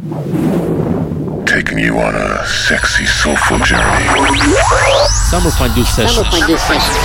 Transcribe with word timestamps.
Taking 0.00 1.76
you 1.78 1.98
on 1.98 2.14
a 2.14 2.46
sexy, 2.46 3.04
soulful 3.04 3.58
journey. 3.58 4.06
Summer 5.28 5.50
Fondue 5.50 5.84
Sessions. 5.84 6.14
Summer 6.14 6.30
Fondue 6.30 6.56
Sessions. 6.56 6.96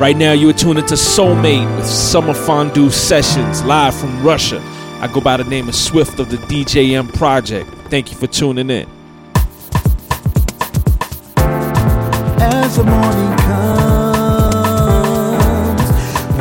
Right 0.00 0.16
now, 0.16 0.32
you 0.32 0.48
are 0.48 0.54
tuning 0.54 0.86
to 0.86 0.94
Soulmate 0.94 1.76
with 1.76 1.84
Summer 1.84 2.32
Fondue 2.32 2.88
Sessions 2.88 3.62
live 3.64 3.94
from 3.94 4.22
Russia. 4.24 4.58
I 4.98 5.08
go 5.12 5.20
by 5.20 5.36
the 5.36 5.44
name 5.44 5.68
of 5.68 5.74
Swift 5.74 6.18
of 6.18 6.30
the 6.30 6.38
DJM 6.38 7.12
Project. 7.12 7.68
Thank 7.90 8.10
you 8.10 8.16
for 8.16 8.26
tuning 8.26 8.70
in. 8.70 8.88
As 12.40 12.78
the 12.78 12.84
morning 12.84 13.36
comes, 13.40 14.62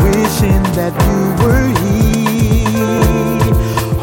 wishing 0.05 0.63
that 0.79 0.93
you 1.03 1.35
were 1.43 1.67
here, 1.83 3.53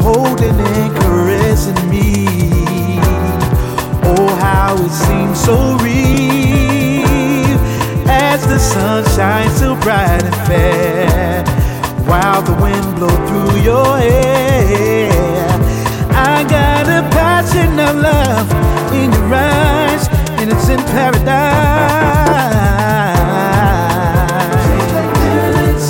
holding 0.03 0.53
and 0.53 0.95
caressing 1.01 1.89
me. 1.89 2.27
Oh, 4.03 4.35
how 4.39 4.75
it 4.75 4.91
seems 4.91 5.43
so 5.43 5.77
real 5.77 6.16
as 8.37 8.45
the 8.47 8.59
sun 8.59 9.03
shines 9.15 9.59
so 9.59 9.75
bright 9.81 10.23
and 10.23 10.35
fair, 10.47 11.43
while 12.05 12.41
the 12.43 12.53
wind 12.61 12.95
blows 12.95 13.21
through 13.27 13.55
your 13.61 13.97
hair. 13.97 15.11
I 16.11 16.43
got 16.43 16.85
a 16.99 17.01
passion 17.17 17.79
of 17.79 17.95
love 17.95 18.49
in 18.93 19.11
your 19.11 19.33
eyes, 19.33 20.07
and 20.39 20.51
it's 20.51 20.69
in 20.69 20.79
paradise. 20.93 21.37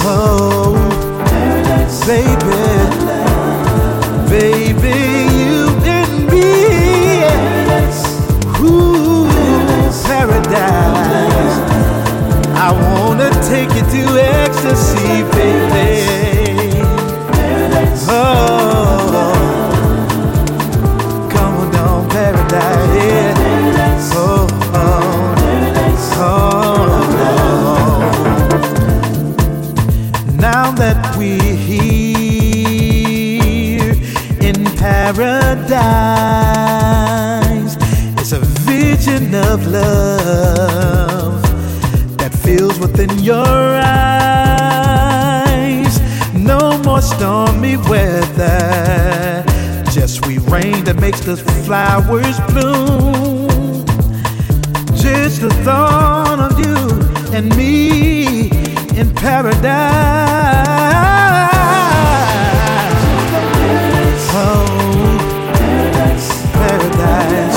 Oh, 0.06 0.76
baby, 2.08 2.64
baby, 4.30 4.98
ooh, 8.62 9.28
paradise. 10.06 10.87
Take 13.48 13.70
you 13.76 13.82
to 13.82 14.20
ecstasy, 14.20 15.24
baby. 15.32 16.82
Oh, 18.10 19.34
come 21.32 21.54
on 21.56 21.72
down, 21.72 22.10
paradise. 22.10 24.12
Oh, 24.14 24.48
oh, 24.74 25.36
oh. 26.18 26.88
Now 30.36 30.72
that 30.72 31.16
we're 31.18 31.56
here 31.56 33.94
in 34.42 34.66
paradise, 34.76 35.78
it's 38.20 38.32
a 38.34 38.40
vision 38.40 39.34
of 39.34 39.66
love 39.68 40.77
within 43.08 43.24
your 43.24 43.80
eyes. 43.84 44.80
No 46.34 46.78
more 46.84 47.02
stormy 47.02 47.78
weather, 47.78 49.44
just 49.92 50.16
sweet 50.16 50.42
rain 50.50 50.84
that 50.86 51.00
makes 51.00 51.22
the 51.22 51.38
flowers 51.38 52.40
bloom. 52.52 53.48
Just 54.96 55.42
the 55.42 55.50
thought 55.64 56.40
of 56.40 56.60
you 56.60 56.76
and 57.36 57.56
me 57.56 58.50
in 59.00 59.14
paradise. 59.14 59.68
Oh, 64.40 64.66
paradise. 66.54 67.57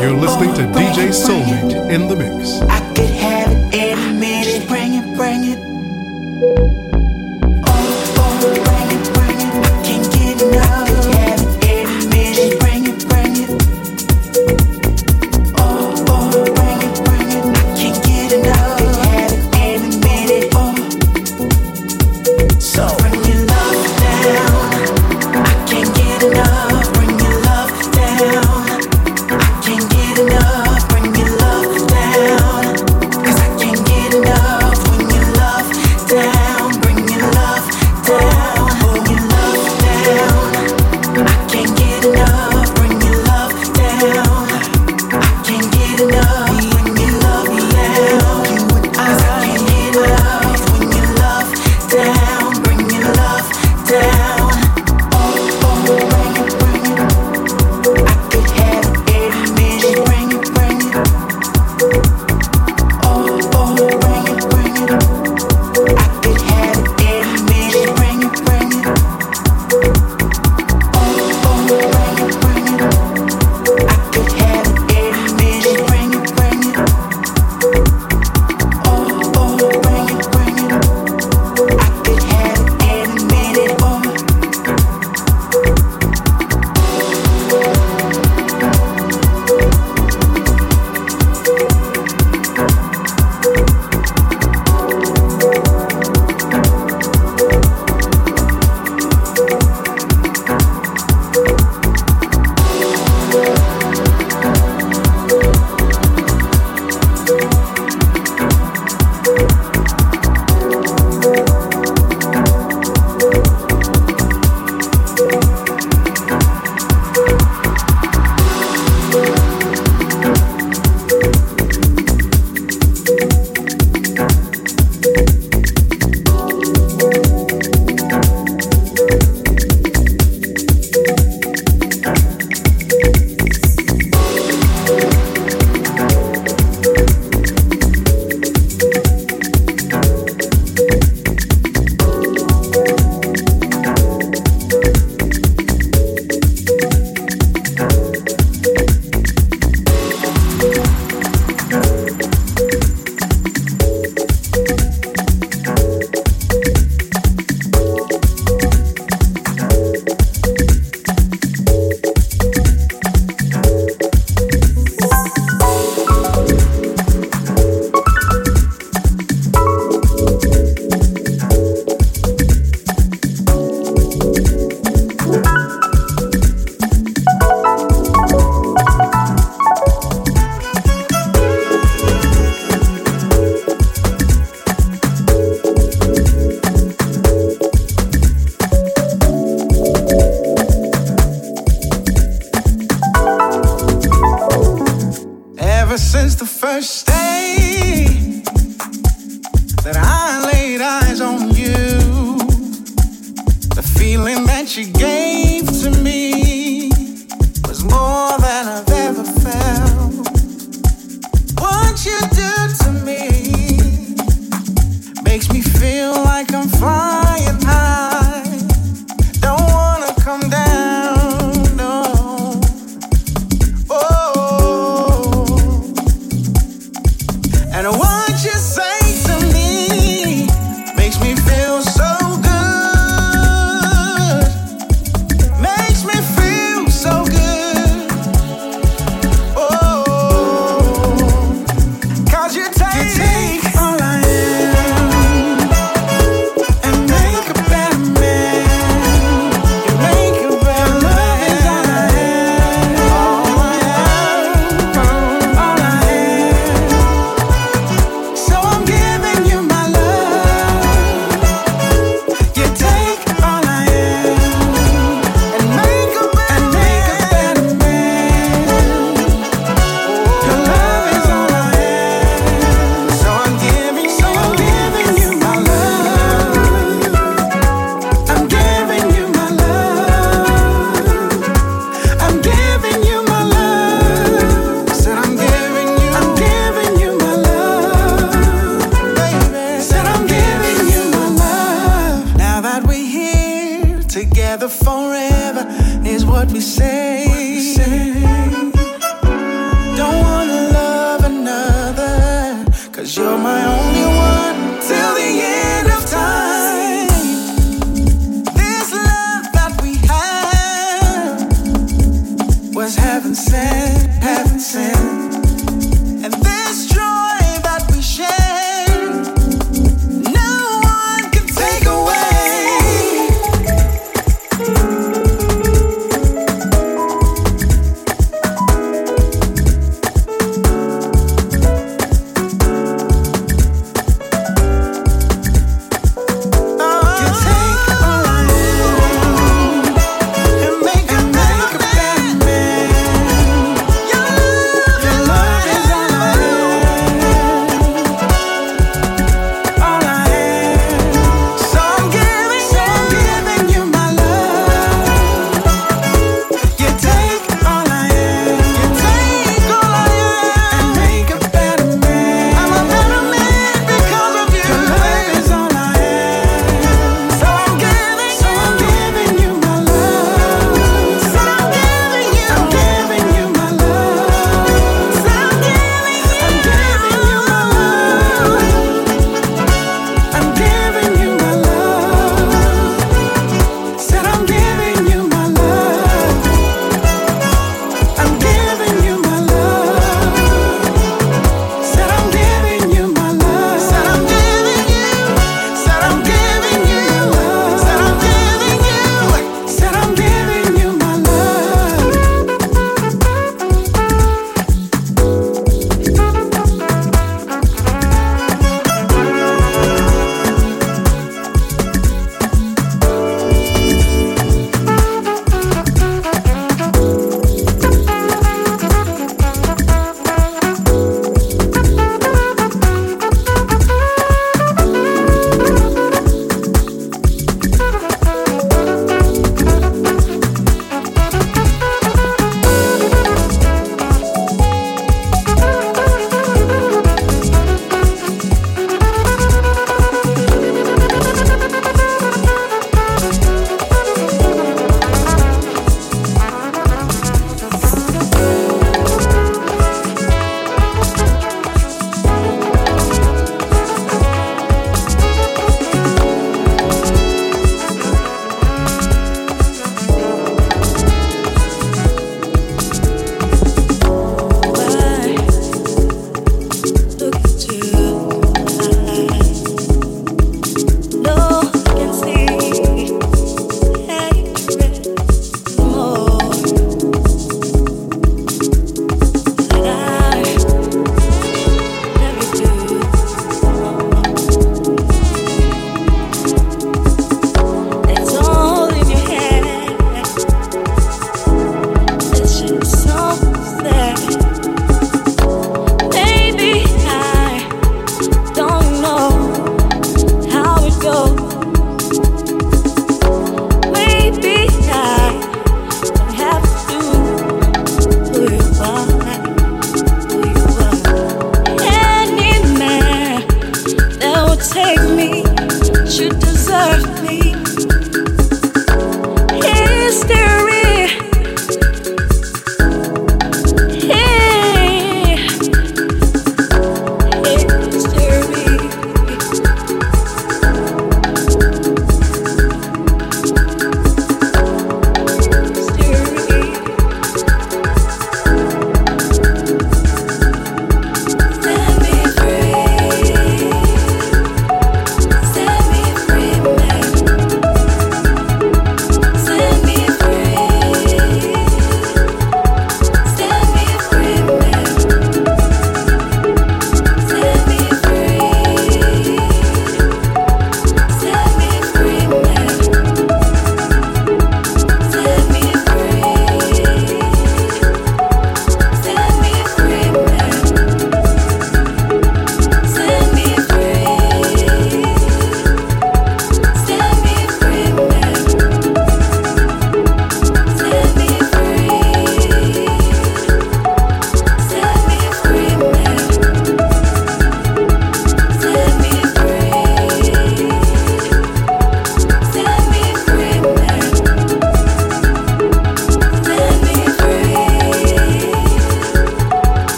You're 0.00 0.12
listening 0.12 0.54
to 0.54 0.62
DJ 0.78 1.08
Soulmate 1.08 1.90
in 1.90 2.06
the 2.06 2.14
mix. 2.14 3.37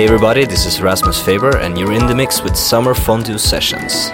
Hey 0.00 0.06
everybody, 0.06 0.46
this 0.46 0.64
is 0.64 0.80
Rasmus 0.80 1.22
Faber, 1.22 1.58
and 1.58 1.76
you're 1.76 1.92
in 1.92 2.06
the 2.06 2.14
mix 2.14 2.40
with 2.40 2.56
Summer 2.56 2.94
Fondue 2.94 3.36
Sessions. 3.36 4.10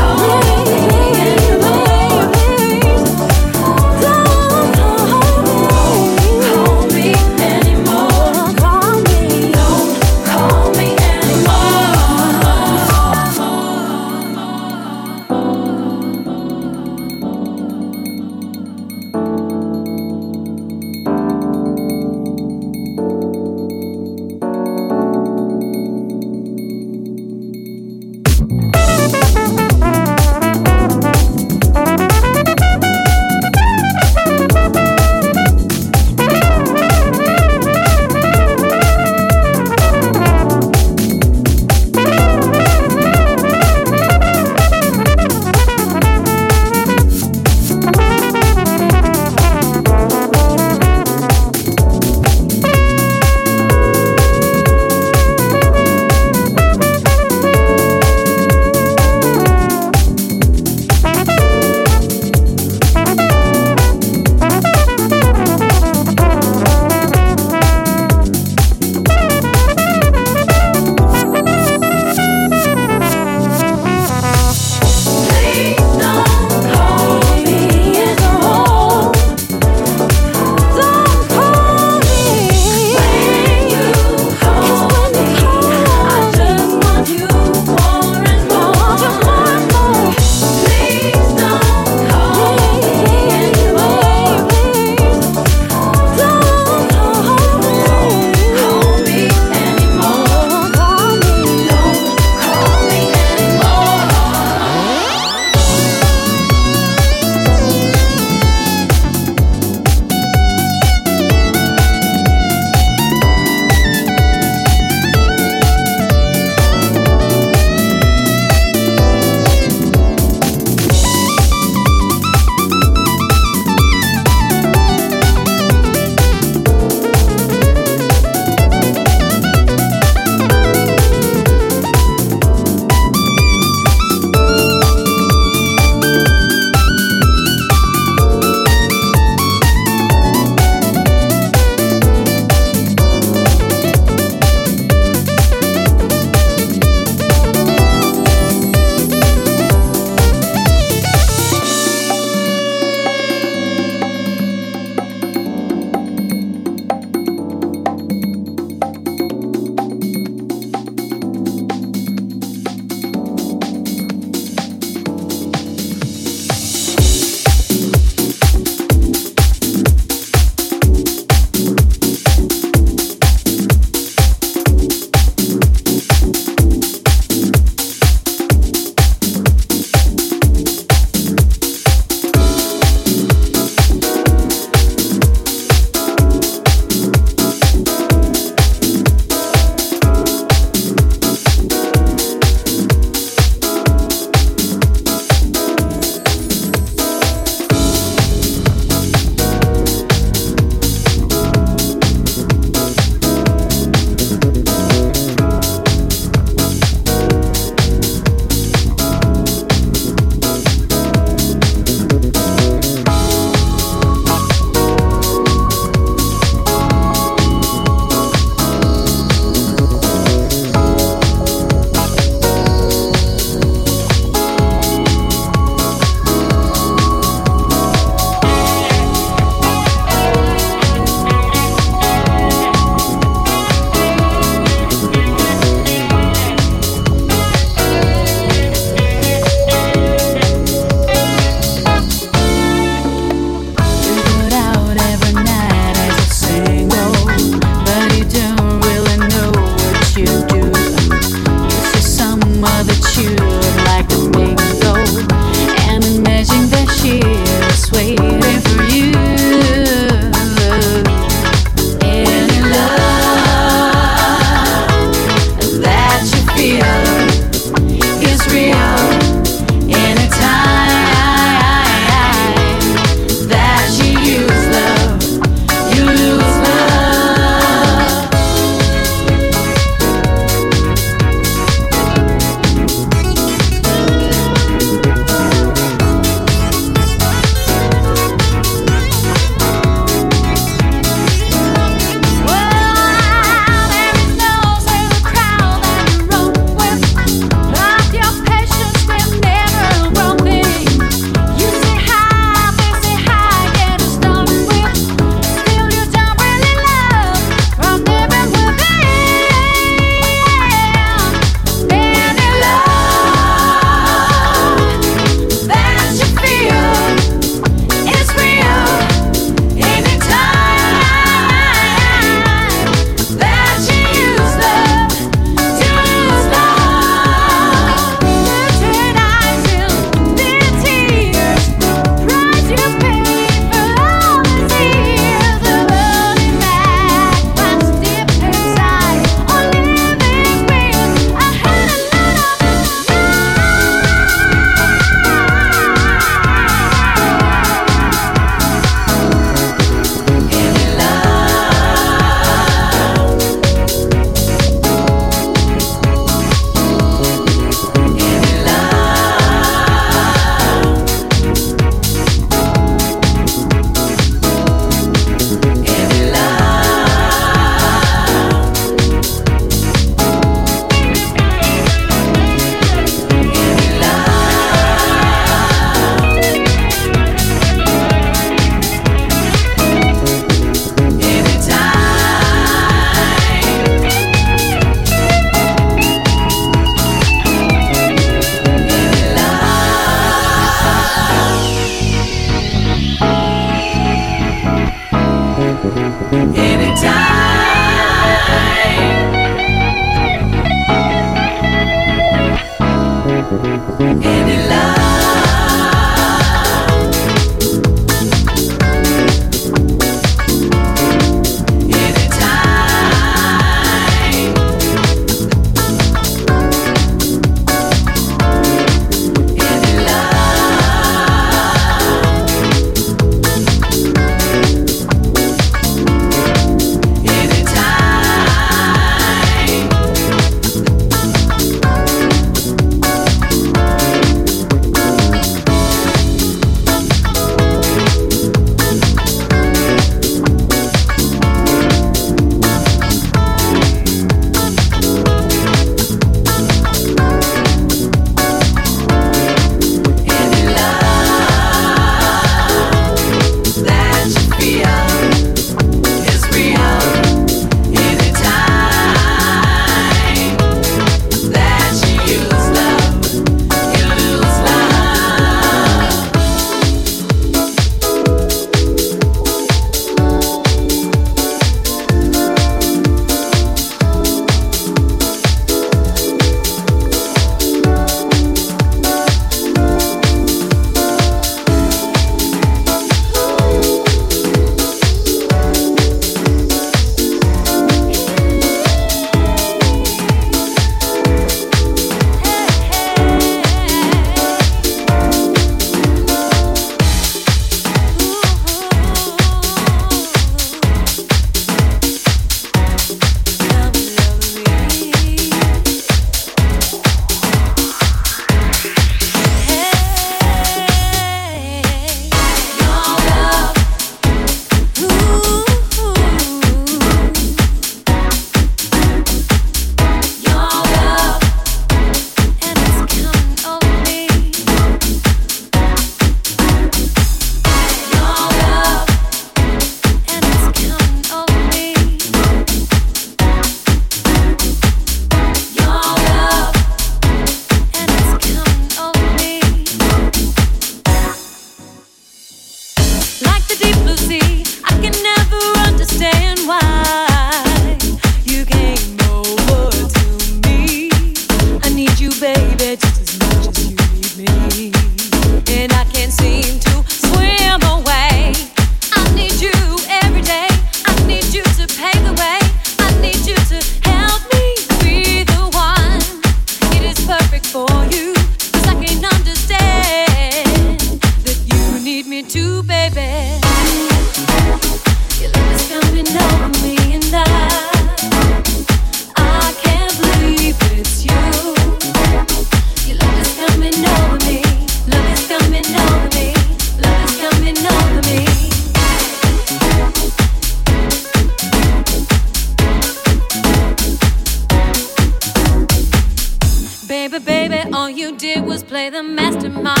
you 598.16 598.34
did 598.34 598.64
was 598.64 598.82
play 598.82 599.10
the 599.10 599.22
mastermind. 599.22 600.00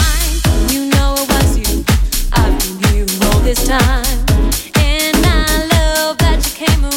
You 0.72 0.88
know 0.88 1.14
it 1.18 1.28
was 1.28 1.58
you. 1.58 1.84
I've 2.32 2.58
been 2.58 2.96
you 2.96 3.06
all 3.26 3.40
this 3.40 3.66
time. 3.66 4.04
And 4.76 5.16
I 5.26 5.68
love 5.74 6.16
that 6.18 6.40
you 6.46 6.66
came 6.66 6.84
around. 6.84 6.95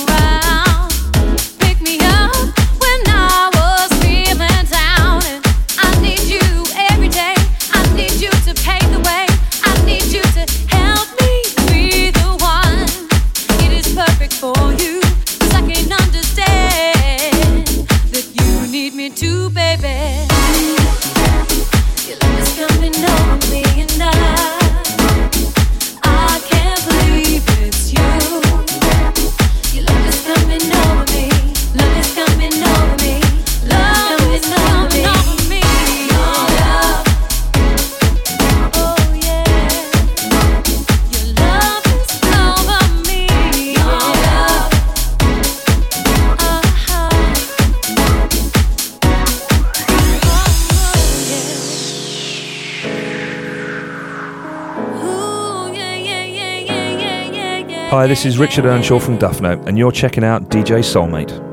this 58.09 58.25
is 58.25 58.39
Richard 58.39 58.65
Earnshaw 58.65 58.97
from 58.97 59.19
Duffnote, 59.19 59.67
and 59.67 59.77
you're 59.77 59.91
checking 59.91 60.23
out 60.23 60.49
DJ 60.49 60.79
Soulmate. 60.79 61.48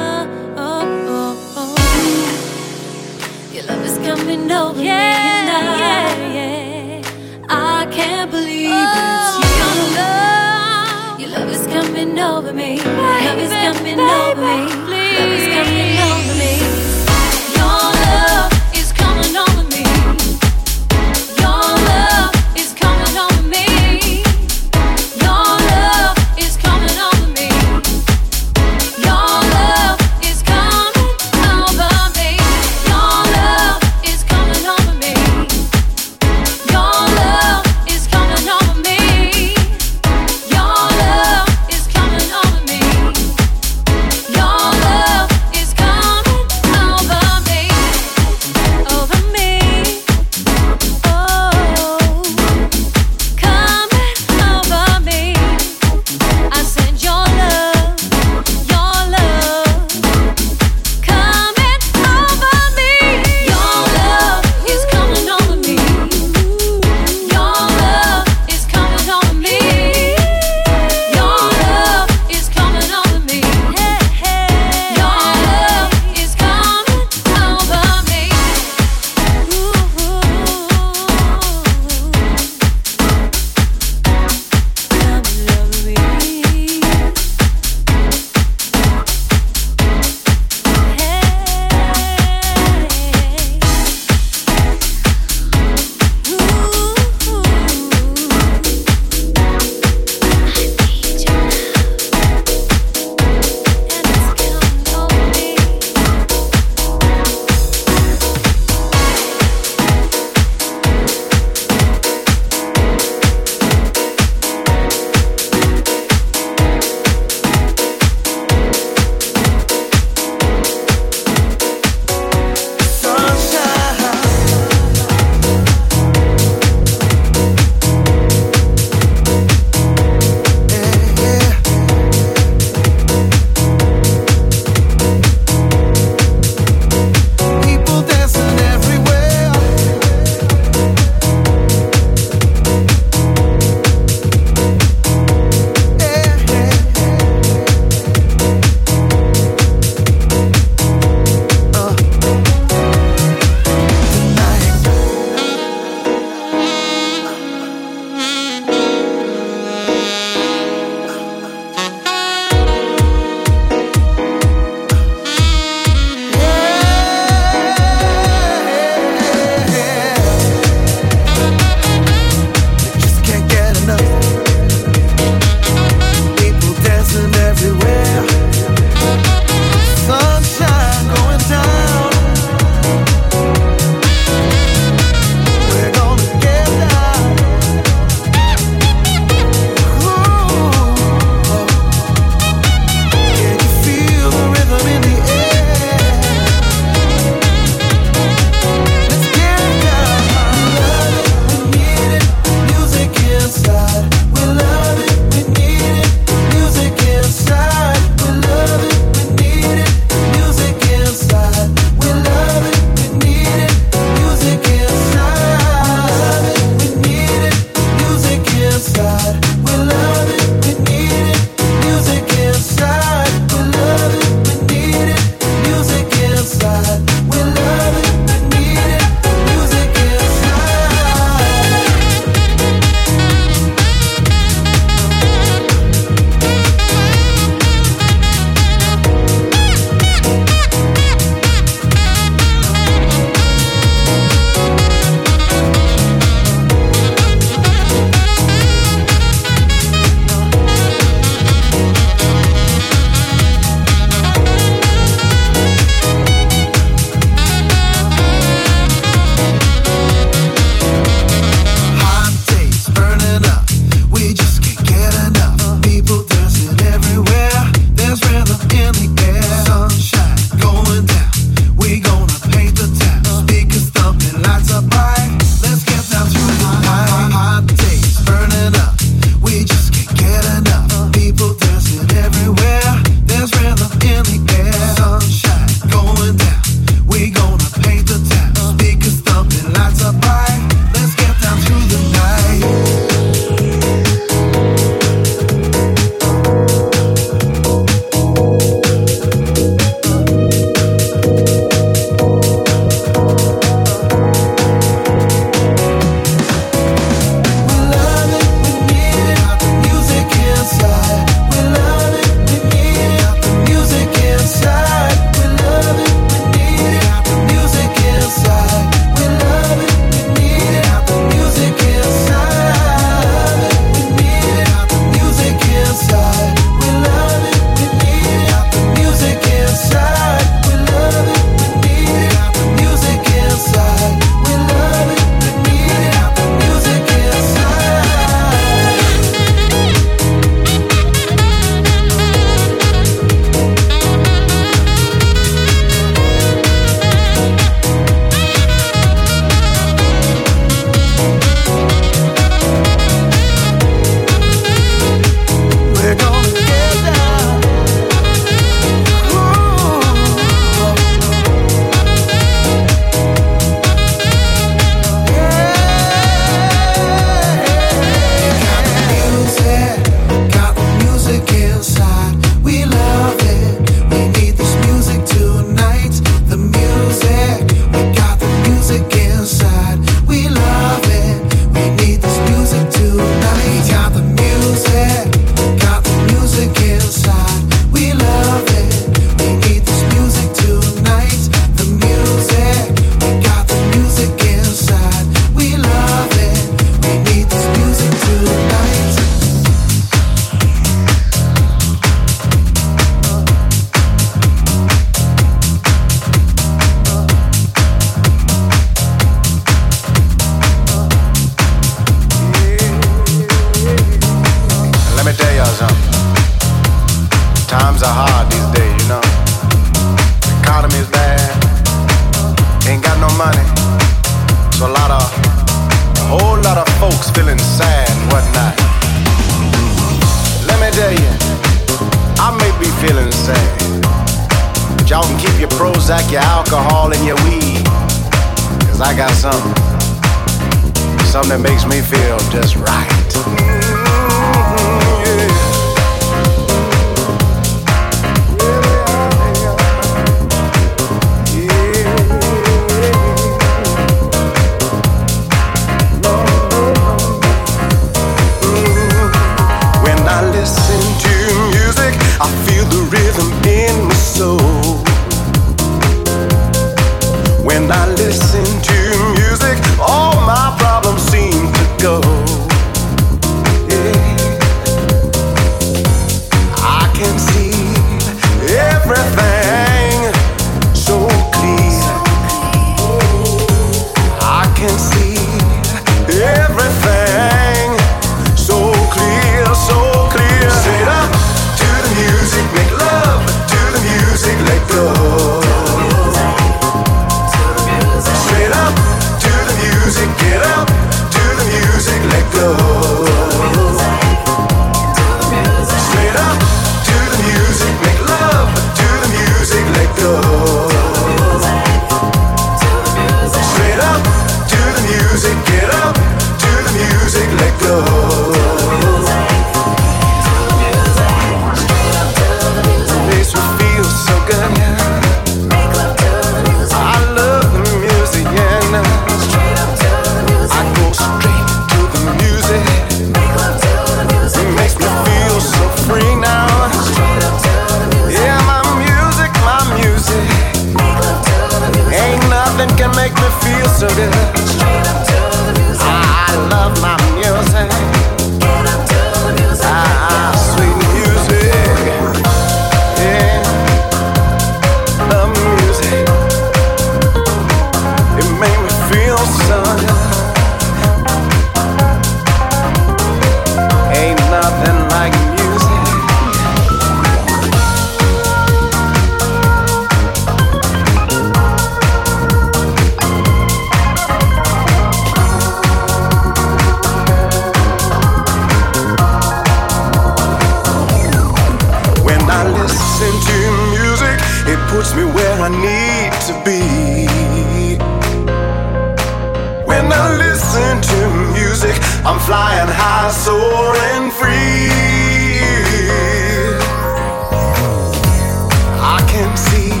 See 599.57 600.00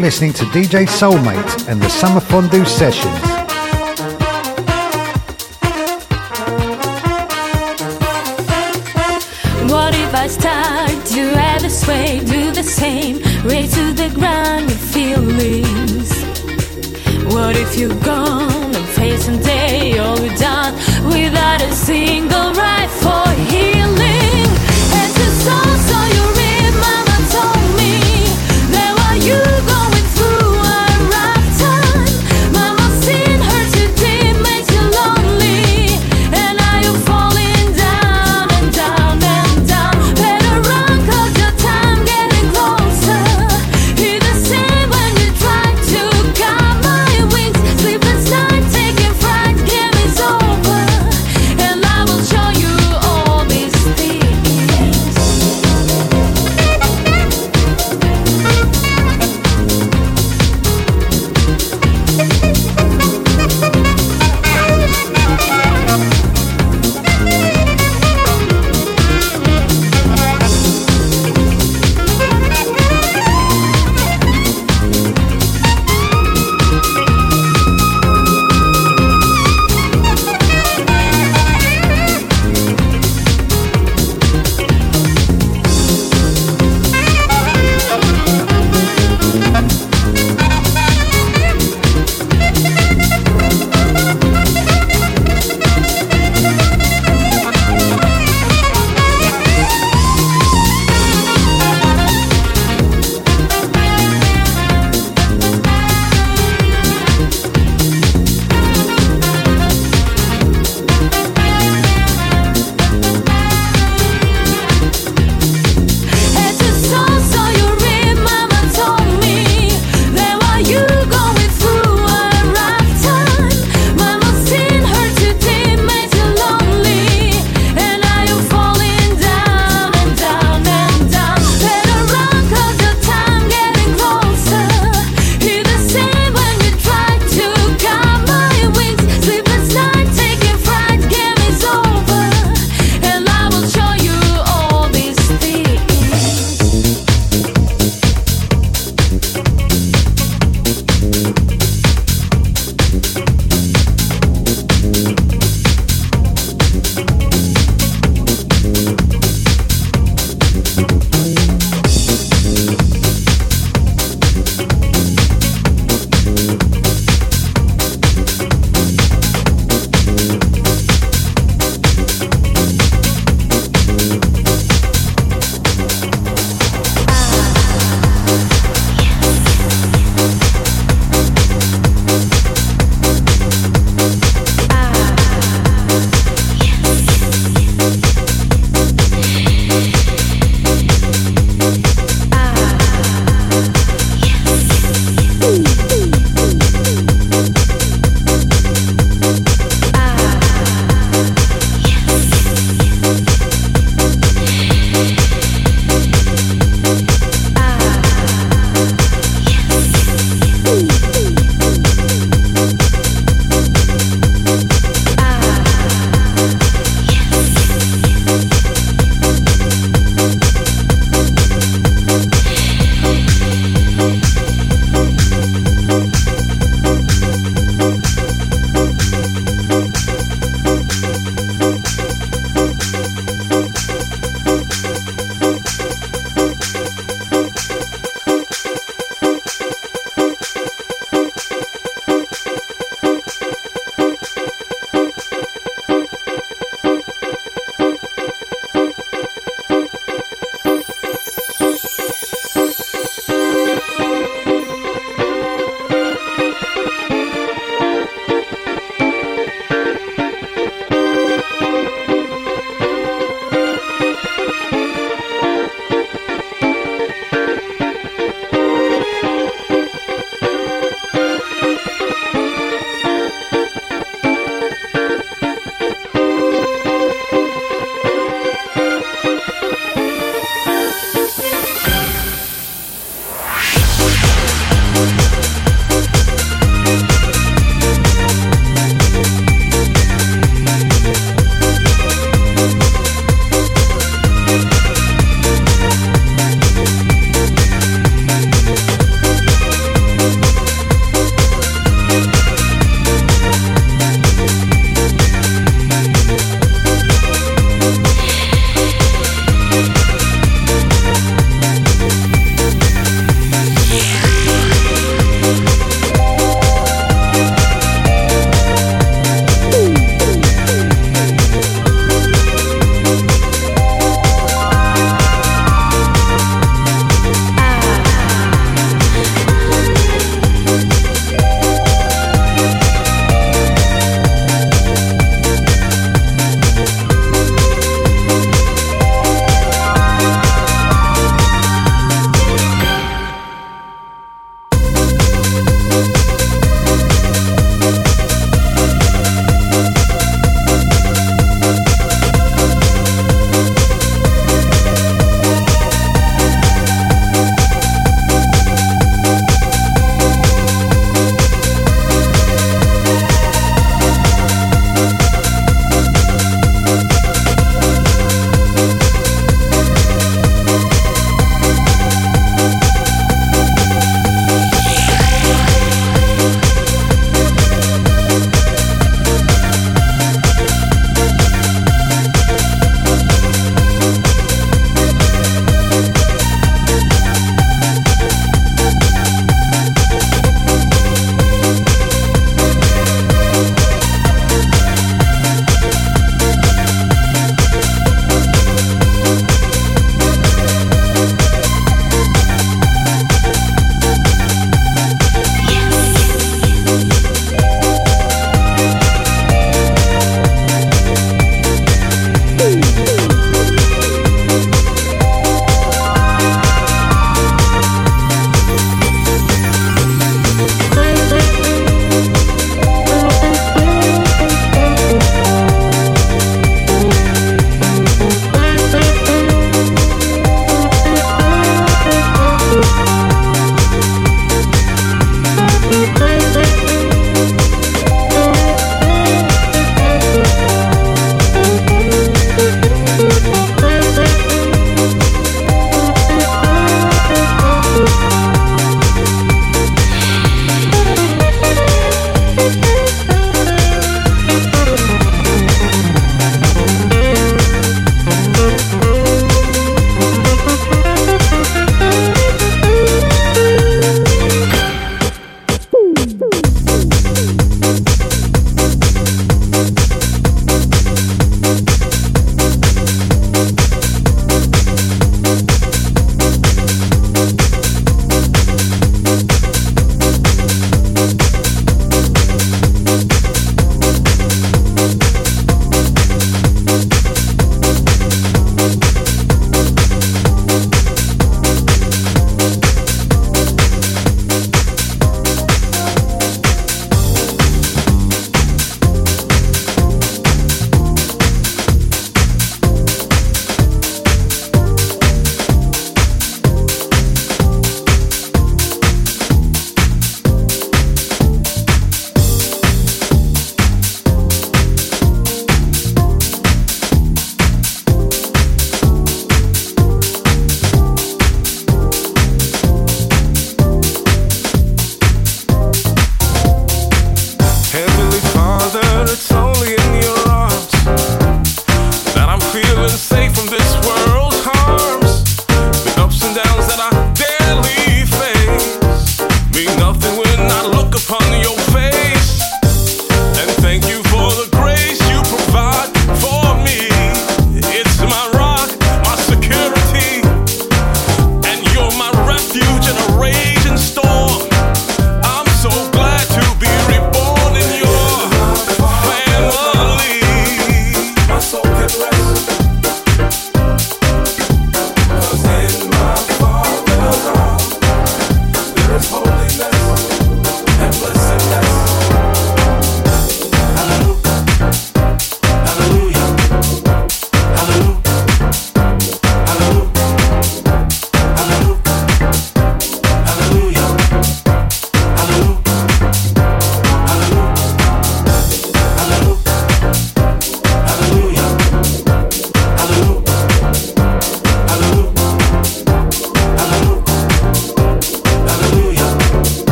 listening 0.00 0.32
to 0.32 0.44
DJ 0.46 0.86
Soulmate 0.86 1.68
and 1.68 1.80
the 1.80 1.88
Summer 1.88 2.20
Fondue 2.20 2.64
Sessions. 2.64 3.35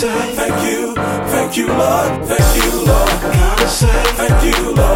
say 0.00 0.34
thank 0.34 0.56
you, 0.64 0.94
thank 0.94 1.56
you, 1.58 1.66
Lord, 1.66 2.24
thank 2.24 2.64
you, 2.64 2.70
Lord. 2.86 3.10
I 3.10 3.34
Gotta 3.34 3.68
say 3.68 4.02
thank 4.16 4.56
you, 4.56 4.74
Lord. 4.74 4.89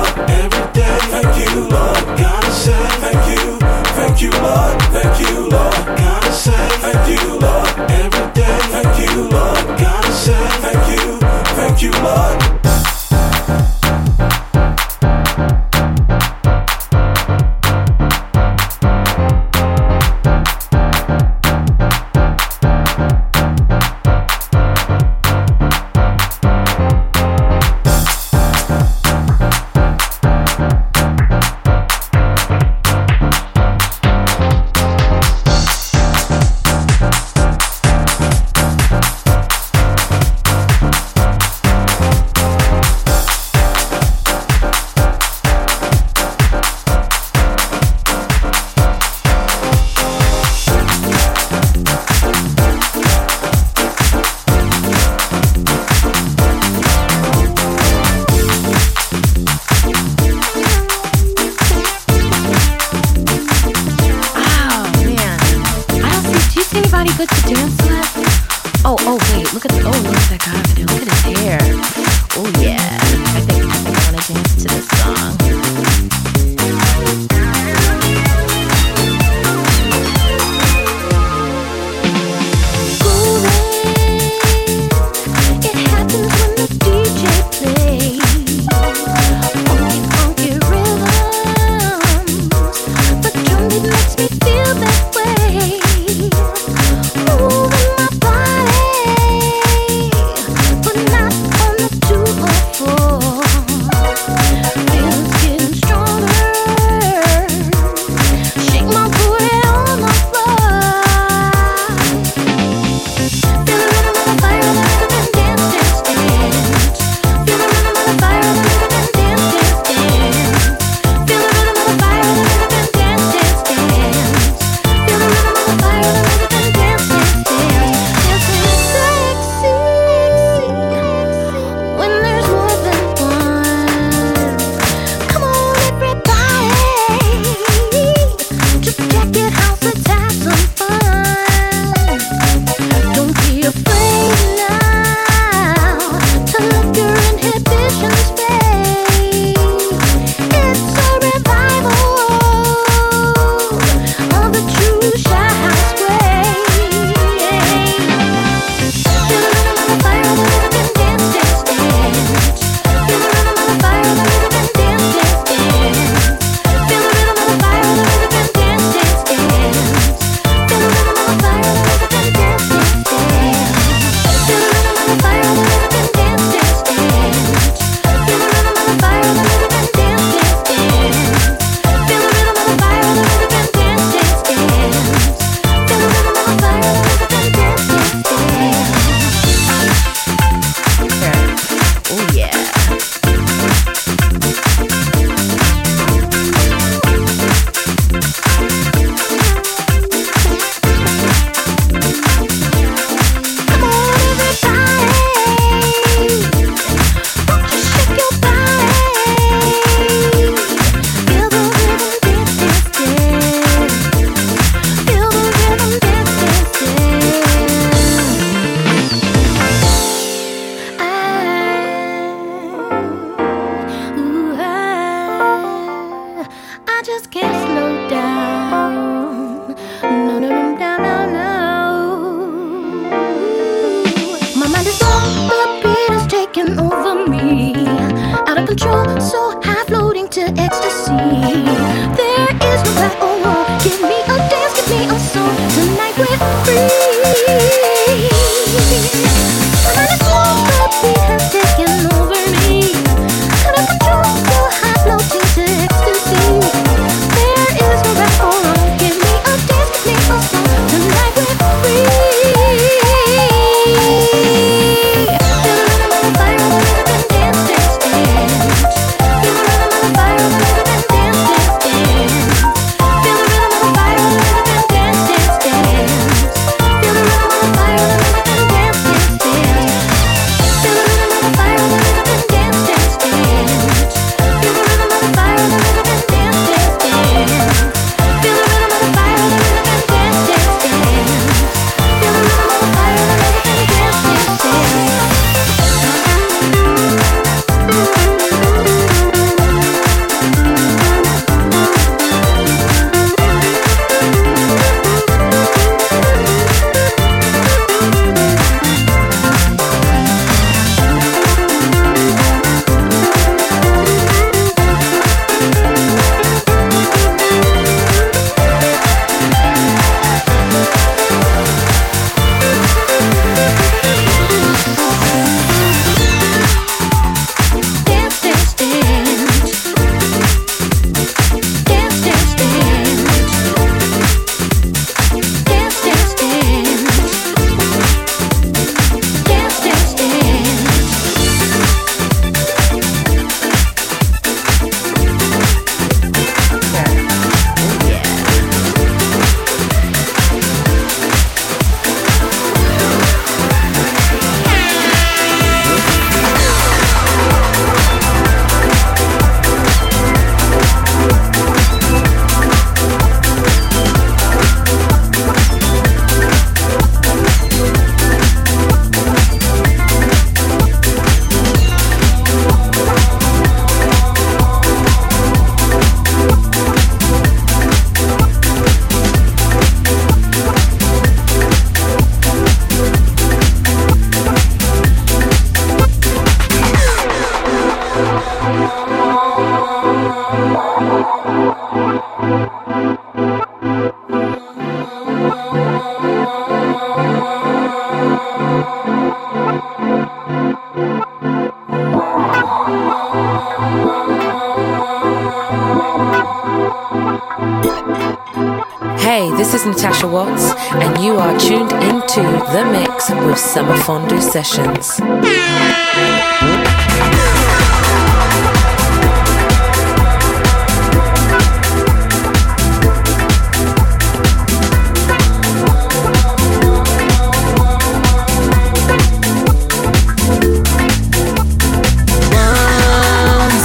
Fondue 414.05 414.39
Sessions. 414.39 415.19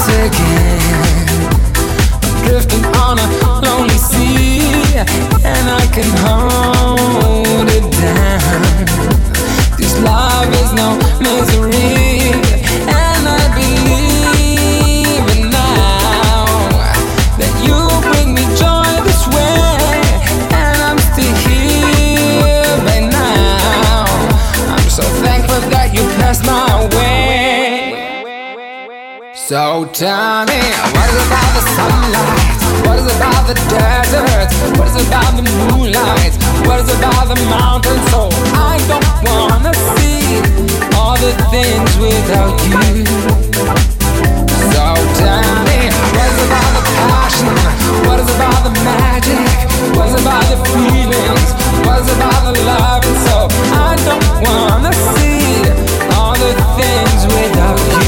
Again, 0.09 1.27
drifting 2.43 2.85
on 2.95 3.19
a 3.19 3.27
lonely 3.61 3.97
sea, 3.97 4.97
and 5.45 5.69
I 5.69 5.87
can 5.93 6.09
hold 6.17 6.59
So 29.49 29.89
tell 29.93 30.45
me, 30.45 30.61
what 30.93 31.09
is 31.09 31.26
about 31.26 31.49
the 31.57 31.63
sunlight? 31.73 32.85
What 32.85 32.99
is 33.01 33.09
about 33.17 33.47
the 33.49 33.57
desert? 33.65 34.53
What 34.77 34.88
is 34.93 35.07
about 35.07 35.34
the 35.34 35.41
moonlight? 35.41 36.38
What 36.69 36.85
is 36.85 36.89
about 36.93 37.34
the 37.34 37.39
mountains? 37.49 37.97
So 38.13 38.30
I 38.53 38.77
don't 38.85 39.09
wanna 39.26 39.73
see 39.73 40.38
all 40.93 41.17
the 41.17 41.34
things 41.49 41.89
without 41.97 42.61
you. 42.69 43.09
So 44.69 44.85
tell 45.17 45.49
me, 45.65 45.89
what 46.13 46.30
is 46.30 46.39
about 46.45 46.69
the 46.77 46.84
passion? 47.09 47.57
What 48.05 48.19
is 48.21 48.30
about 48.30 48.61
the 48.69 48.73
magic? 48.85 49.49
What 49.97 50.13
is 50.13 50.21
about 50.21 50.45
the 50.45 50.61
feelings? 50.77 51.49
What 51.89 51.97
is 52.05 52.09
about 52.13 52.53
the 52.53 52.61
love? 52.69 53.01
And 53.01 53.17
so 53.26 53.38
I 53.73 53.97
don't 54.05 54.30
wanna 54.45 54.93
see 54.93 55.65
all 56.13 56.38
the 56.38 56.53
things 56.77 57.26
without 57.34 57.80
you. 57.89 57.98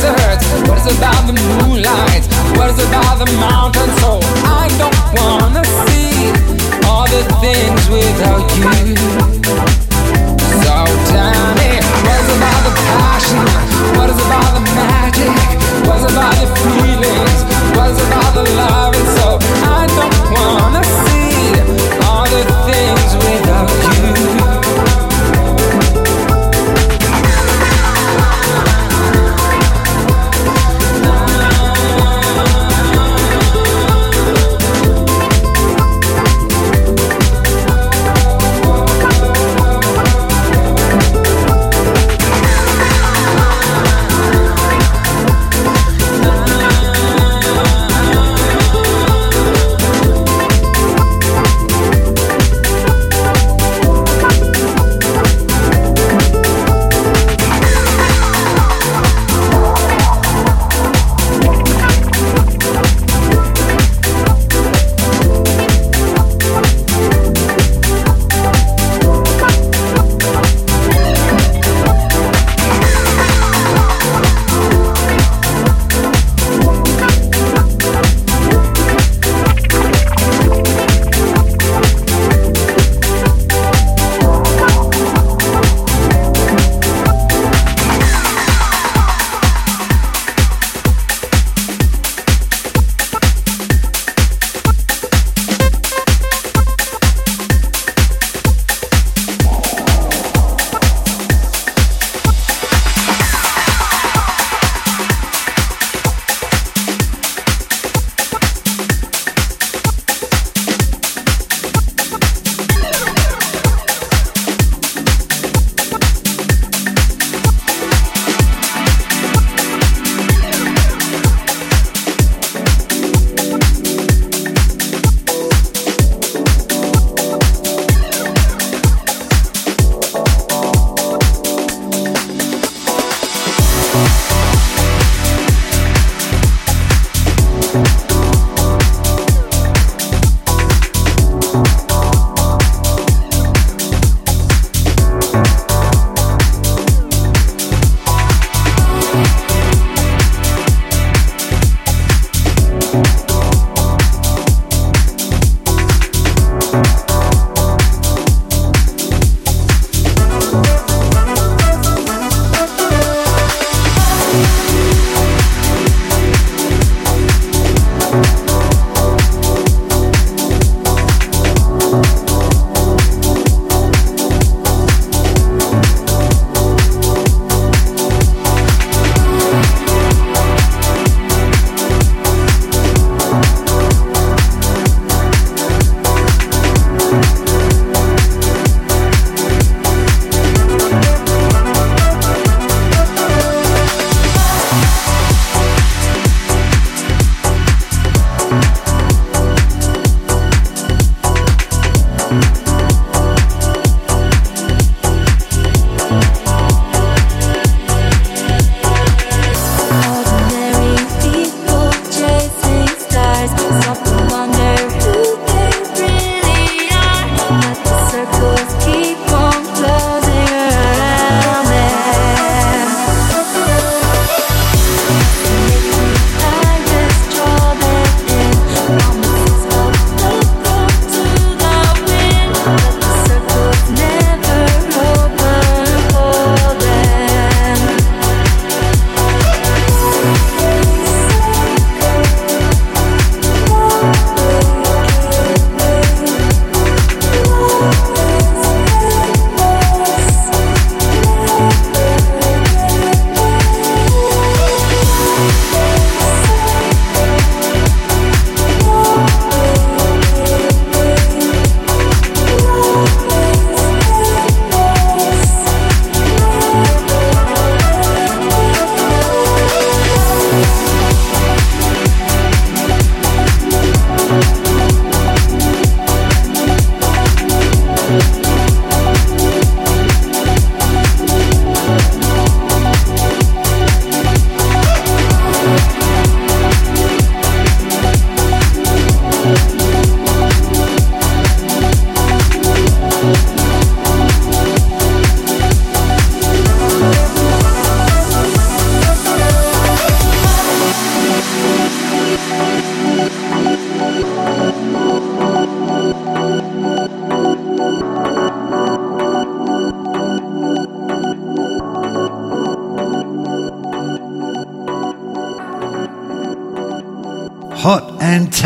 The 0.00 0.10
desert? 0.10 0.68
What 0.68 0.78
is 0.78 0.96
about 0.96 1.26
the 1.26 1.34
moonlight? 1.34 2.24
What 2.56 2.70
is 2.70 2.78
about 2.86 3.18
the 3.18 3.30
mountains? 3.38 3.94
So 4.00 4.20
I 4.44 4.68
don't 4.78 4.96
wanna 5.14 5.64
see 5.86 6.32
all 6.86 7.06
the 7.06 7.22
things 7.40 7.82
without 7.88 8.46
you. 8.56 8.96
So 10.62 10.74
tell 11.10 11.46
me, 11.58 11.70
what 12.04 12.18
is 12.22 12.30
about 12.36 12.60
the 12.66 12.74
passion? 12.90 13.46
What 13.96 14.10
is 14.10 14.20
about 14.26 14.50
the 14.56 14.64
magic? 14.74 15.30
What 15.86 15.96
is 15.98 16.06
about 16.12 16.34
the 16.42 16.48
feelings? 16.64 17.38
What 17.76 17.90
is 17.90 18.00
about 18.06 18.34
the 18.34 18.44
love? 18.58 18.94
And 18.94 19.08
so 19.18 19.26
I 19.68 19.86
don't 19.98 20.16
wanna 20.32 20.84
see 20.84 21.13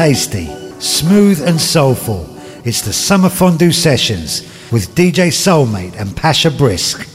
tasty, 0.09 0.47
smooth 0.81 1.39
and 1.47 1.61
soulful. 1.61 2.27
It's 2.65 2.81
the 2.81 2.95
Summer 2.95 3.29
Fondue 3.29 3.73
Sessions 3.73 4.41
with 4.73 4.95
DJ 4.95 5.29
Soulmate 5.29 6.01
and 6.01 6.17
Pasha 6.17 6.51
Brisk. 6.51 7.07